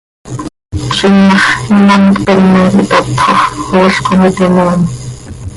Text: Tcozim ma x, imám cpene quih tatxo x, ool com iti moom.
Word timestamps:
Tcozim 0.71 1.15
ma 1.27 1.35
x, 1.43 1.45
imám 1.77 2.03
cpene 2.21 2.61
quih 2.73 2.87
tatxo 2.91 3.33
x, 3.35 3.45
ool 3.79 3.95
com 4.05 4.21
iti 4.29 4.45
moom. 4.55 4.81